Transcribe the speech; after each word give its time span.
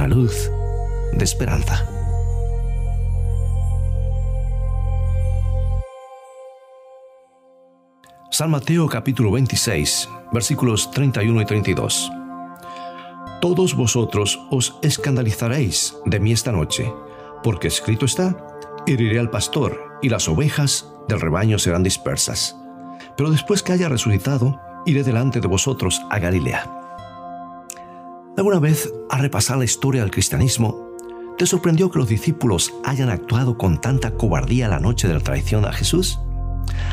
una 0.00 0.08
luz 0.08 0.50
de 1.12 1.24
esperanza. 1.24 1.86
San 8.30 8.50
Mateo 8.50 8.88
capítulo 8.88 9.30
26, 9.30 10.08
versículos 10.32 10.90
31 10.92 11.42
y 11.42 11.44
32. 11.44 12.10
Todos 13.42 13.74
vosotros 13.74 14.40
os 14.50 14.78
escandalizaréis 14.80 15.94
de 16.06 16.18
mí 16.18 16.32
esta 16.32 16.50
noche, 16.50 16.90
porque 17.42 17.68
escrito 17.68 18.06
está, 18.06 18.34
heriré 18.86 19.18
al 19.18 19.28
pastor, 19.28 19.98
y 20.00 20.08
las 20.08 20.28
ovejas 20.28 20.94
del 21.08 21.20
rebaño 21.20 21.58
serán 21.58 21.82
dispersas. 21.82 22.56
Pero 23.18 23.30
después 23.30 23.62
que 23.62 23.72
haya 23.72 23.90
resucitado, 23.90 24.58
iré 24.86 25.02
delante 25.02 25.40
de 25.42 25.48
vosotros 25.48 26.00
a 26.08 26.18
Galilea. 26.18 26.79
¿Alguna 28.36 28.60
vez, 28.60 28.90
al 29.10 29.20
repasar 29.20 29.58
la 29.58 29.64
historia 29.64 30.02
del 30.02 30.12
cristianismo, 30.12 30.88
te 31.36 31.46
sorprendió 31.46 31.90
que 31.90 31.98
los 31.98 32.08
discípulos 32.08 32.72
hayan 32.84 33.10
actuado 33.10 33.58
con 33.58 33.80
tanta 33.80 34.12
cobardía 34.12 34.68
la 34.68 34.78
noche 34.78 35.08
de 35.08 35.14
la 35.14 35.20
traición 35.20 35.64
a 35.64 35.72
Jesús? 35.72 36.20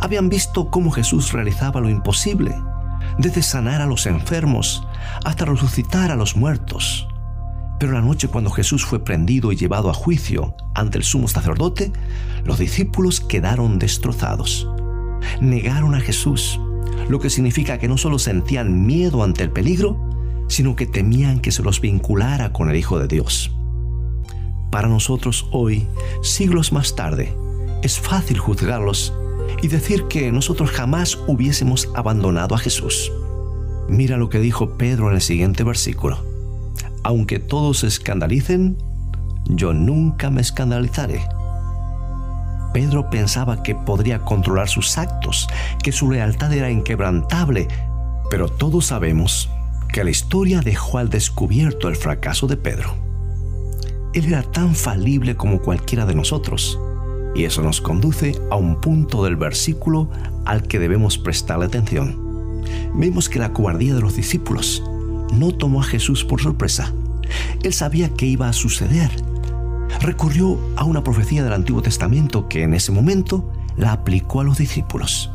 Habían 0.00 0.30
visto 0.30 0.70
cómo 0.70 0.90
Jesús 0.90 1.32
realizaba 1.32 1.80
lo 1.80 1.90
imposible, 1.90 2.54
desde 3.18 3.42
sanar 3.42 3.82
a 3.82 3.86
los 3.86 4.06
enfermos 4.06 4.86
hasta 5.24 5.44
resucitar 5.44 6.10
a 6.10 6.16
los 6.16 6.34
muertos. 6.34 7.06
Pero 7.78 7.92
la 7.92 8.00
noche 8.00 8.28
cuando 8.28 8.50
Jesús 8.50 8.84
fue 8.84 9.04
prendido 9.04 9.52
y 9.52 9.56
llevado 9.56 9.90
a 9.90 9.94
juicio 9.94 10.56
ante 10.74 10.96
el 10.96 11.04
sumo 11.04 11.28
sacerdote, 11.28 11.92
los 12.44 12.58
discípulos 12.58 13.20
quedaron 13.20 13.78
destrozados. 13.78 14.66
Negaron 15.40 15.94
a 15.94 16.00
Jesús, 16.00 16.58
lo 17.08 17.20
que 17.20 17.30
significa 17.30 17.78
que 17.78 17.86
no 17.86 17.98
solo 17.98 18.18
sentían 18.18 18.86
miedo 18.86 19.22
ante 19.22 19.44
el 19.44 19.50
peligro, 19.50 20.07
sino 20.48 20.76
que 20.76 20.86
temían 20.86 21.40
que 21.40 21.52
se 21.52 21.62
los 21.62 21.80
vinculara 21.80 22.52
con 22.52 22.70
el 22.70 22.76
Hijo 22.76 22.98
de 22.98 23.06
Dios. 23.06 23.52
Para 24.70 24.88
nosotros 24.88 25.46
hoy, 25.52 25.86
siglos 26.22 26.72
más 26.72 26.94
tarde, 26.94 27.34
es 27.82 27.98
fácil 27.98 28.38
juzgarlos 28.38 29.12
y 29.62 29.68
decir 29.68 30.04
que 30.08 30.30
nosotros 30.32 30.70
jamás 30.70 31.18
hubiésemos 31.26 31.88
abandonado 31.94 32.54
a 32.54 32.58
Jesús. 32.58 33.12
Mira 33.88 34.16
lo 34.16 34.28
que 34.28 34.40
dijo 34.40 34.76
Pedro 34.76 35.08
en 35.08 35.14
el 35.14 35.22
siguiente 35.22 35.64
versículo. 35.64 36.18
Aunque 37.02 37.38
todos 37.38 37.78
se 37.78 37.86
escandalicen, 37.86 38.76
yo 39.46 39.72
nunca 39.72 40.30
me 40.30 40.42
escandalizaré. 40.42 41.22
Pedro 42.74 43.08
pensaba 43.08 43.62
que 43.62 43.74
podría 43.74 44.20
controlar 44.20 44.68
sus 44.68 44.98
actos, 44.98 45.48
que 45.82 45.92
su 45.92 46.10
lealtad 46.10 46.52
era 46.52 46.70
inquebrantable, 46.70 47.66
pero 48.30 48.48
todos 48.48 48.86
sabemos 48.86 49.48
que 49.92 50.04
la 50.04 50.10
historia 50.10 50.60
dejó 50.60 50.98
al 50.98 51.10
descubierto 51.10 51.88
el 51.88 51.96
fracaso 51.96 52.46
de 52.46 52.56
Pedro. 52.56 52.94
Él 54.14 54.26
era 54.26 54.42
tan 54.42 54.74
falible 54.74 55.36
como 55.36 55.60
cualquiera 55.60 56.06
de 56.06 56.14
nosotros, 56.14 56.78
y 57.34 57.44
eso 57.44 57.62
nos 57.62 57.80
conduce 57.80 58.40
a 58.50 58.56
un 58.56 58.80
punto 58.80 59.24
del 59.24 59.36
versículo 59.36 60.10
al 60.44 60.62
que 60.62 60.78
debemos 60.78 61.18
prestarle 61.18 61.66
atención. 61.66 62.62
Vemos 62.94 63.28
que 63.28 63.38
la 63.38 63.52
cobardía 63.52 63.94
de 63.94 64.00
los 64.00 64.16
discípulos 64.16 64.82
no 65.32 65.52
tomó 65.52 65.80
a 65.80 65.84
Jesús 65.84 66.24
por 66.24 66.40
sorpresa. 66.40 66.92
Él 67.62 67.72
sabía 67.72 68.08
que 68.08 68.26
iba 68.26 68.48
a 68.48 68.52
suceder. 68.52 69.10
Recurrió 70.00 70.58
a 70.76 70.84
una 70.84 71.04
profecía 71.04 71.44
del 71.44 71.52
Antiguo 71.52 71.82
Testamento 71.82 72.48
que 72.48 72.62
en 72.62 72.74
ese 72.74 72.92
momento 72.92 73.50
la 73.76 73.92
aplicó 73.92 74.40
a 74.40 74.44
los 74.44 74.58
discípulos. 74.58 75.30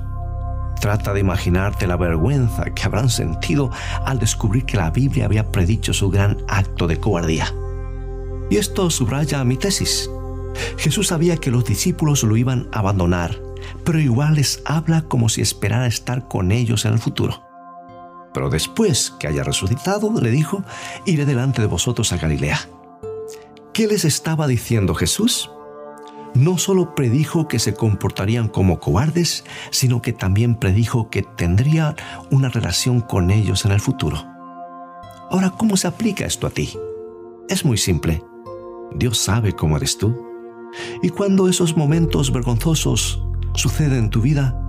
Trata 0.80 1.14
de 1.14 1.20
imaginarte 1.20 1.88
la 1.88 1.96
vergüenza 1.96 2.66
que 2.66 2.84
habrán 2.84 3.10
sentido 3.10 3.72
al 4.06 4.20
descubrir 4.20 4.66
que 4.66 4.78
la 4.78 4.90
Biblia 4.90 5.26
había 5.26 5.52
predicho 5.52 5.94
su 5.94 6.10
gran 6.10 6.38
acto 6.48 6.88
de 6.88 7.00
cobardía. 7.00 7.54
Y 8.50 8.58
esto 8.58 8.90
subraya 8.90 9.44
mi 9.44 9.58
tesis. 9.58 10.10
Jesús 10.78 11.08
sabía 11.08 11.38
que 11.38 11.52
los 11.52 11.66
discípulos 11.66 12.24
lo 12.24 12.38
iban 12.38 12.68
a 12.72 12.80
abandonar, 12.80 13.42
pero 13.84 14.00
igual 14.00 14.36
les 14.36 14.62
habla 14.66 15.04
como 15.04 15.30
si 15.30 15.42
esperara 15.42 15.88
estar 15.88 16.28
con 16.28 16.52
ellos 16.52 16.86
en 16.86 16.94
el 16.94 17.00
futuro. 17.00 17.44
Pero 18.34 18.50
después 18.50 19.14
que 19.20 19.28
haya 19.28 19.44
resucitado, 19.44 20.12
le 20.20 20.32
dijo, 20.32 20.64
iré 21.06 21.26
delante 21.26 21.62
de 21.62 21.68
vosotros 21.68 22.12
a 22.12 22.18
Galilea. 22.18 22.60
¿Qué 23.74 23.88
les 23.88 24.06
estaba 24.06 24.48
diciendo 24.48 24.94
Jesús? 24.96 25.50
No 26.34 26.58
solo 26.58 26.96
predijo 26.96 27.48
que 27.48 27.60
se 27.60 27.74
comportarían 27.74 28.48
como 28.48 28.80
cobardes, 28.80 29.46
sino 29.72 30.02
que 30.02 30.14
también 30.14 30.56
predijo 30.56 31.10
que 31.10 31.24
tendría 31.24 31.96
una 32.32 32.50
relación 32.50 33.02
con 33.02 33.32
ellos 33.32 33.66
en 33.66 33.72
el 33.72 33.80
futuro. 33.80 34.18
Ahora, 35.30 35.52
¿cómo 35.52 35.78
se 35.78 35.88
aplica 35.88 36.26
esto 36.26 36.48
a 36.48 36.50
ti? 36.50 36.78
Es 37.50 37.66
muy 37.66 37.78
simple. 37.78 38.24
Dios 38.96 39.18
sabe 39.18 39.54
cómo 39.54 39.78
eres 39.78 39.98
tú. 39.98 40.16
Y 41.02 41.10
cuando 41.10 41.48
esos 41.48 41.78
momentos 41.78 42.32
vergonzosos 42.32 43.24
suceden 43.54 44.06
en 44.06 44.10
tu 44.10 44.22
vida, 44.22 44.60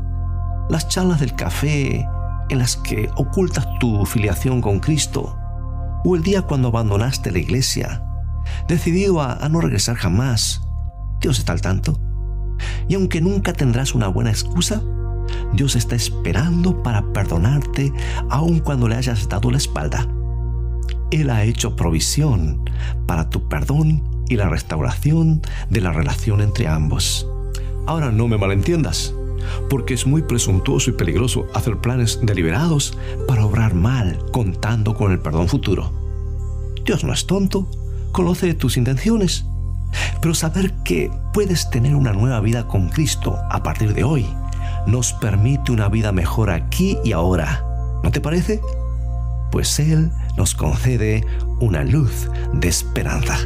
las 0.69 0.89
charlas 0.89 1.21
del 1.21 1.35
café 1.35 2.07
en 2.51 2.59
las 2.59 2.77
que 2.77 3.09
ocultas 3.17 3.67
tu 3.81 4.05
filiación 4.05 4.61
con 4.61 4.81
Cristo, 4.81 5.39
o 6.05 6.17
el 6.17 6.23
día 6.23 6.43
cuando 6.43 6.69
abandonaste 6.69 7.31
la 7.31 7.39
iglesia, 7.39 8.03
decidido 8.69 9.23
a, 9.23 9.35
a 9.35 9.49
no 9.49 9.61
regresar 9.61 9.97
jamás, 9.97 10.63
Dios 11.21 11.39
está 11.39 11.53
al 11.53 11.61
tanto. 11.61 11.99
Y 12.89 12.95
aunque 12.95 13.21
nunca 13.21 13.53
tendrás 13.53 13.95
una 13.95 14.09
buena 14.09 14.31
excusa, 14.31 14.83
Dios 15.55 15.77
está 15.77 15.95
esperando 15.95 16.83
para 16.83 17.13
perdonarte 17.13 17.93
aun 18.31 18.61
cuando 18.61 18.89
le 18.89 18.97
hayas 18.97 19.29
dado 19.29 19.51
la 19.51 19.59
espalda. 19.59 20.07
Él 21.11 21.31
ha 21.31 21.45
hecho 21.45 21.77
provisión 21.77 22.69
para 23.07 23.31
tu 23.31 23.49
perdón 23.49 24.03
y 24.29 24.37
la 24.37 24.49
restauración 24.49 25.43
de 25.71 25.81
la 25.81 25.93
relación 25.93 26.41
entre 26.41 26.67
ambos. 26.67 27.29
Ahora 27.87 28.11
no 28.11 28.27
me 28.27 28.39
malentiendas, 28.39 29.15
porque 29.69 29.95
es 29.95 30.07
muy 30.07 30.23
presuntuoso 30.23 30.91
y 30.91 30.95
peligroso 30.95 31.47
hacer 31.55 31.79
planes 31.79 32.19
deliberados 32.23 32.97
para 33.29 33.45
obrar 33.45 33.75
mal 33.75 34.19
contando 34.33 34.95
con 34.95 35.13
el 35.13 35.21
perdón 35.21 35.49
futuro. 35.49 35.93
Dios 36.85 37.05
no 37.05 37.13
es 37.13 37.27
tonto, 37.27 37.69
conoce 38.13 38.55
tus 38.55 38.77
intenciones 38.77 39.47
pero 40.21 40.35
saber 40.35 40.73
que 40.85 41.11
puedes 41.33 41.71
tener 41.71 41.95
una 41.95 42.13
nueva 42.13 42.41
vida 42.41 42.67
con 42.67 42.89
Cristo 42.89 43.39
a 43.51 43.63
partir 43.63 43.95
de 43.95 44.05
hoy 44.05 44.27
nos 44.87 45.13
permite 45.13 45.73
una 45.73 45.89
vida 45.89 46.13
mejor 46.13 46.51
aquí 46.51 46.99
y 47.05 47.13
ahora. 47.13 47.65
¿No 48.03 48.11
te 48.11 48.21
parece? 48.21 48.61
Pues 49.51 49.79
Él 49.79 50.11
nos 50.37 50.55
concede 50.55 51.25
una 51.61 51.85
luz 51.85 52.29
de 52.53 52.69
esperanza. 52.69 53.39